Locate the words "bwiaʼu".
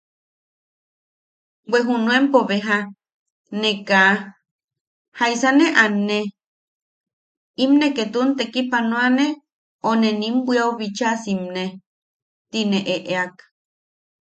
10.45-10.71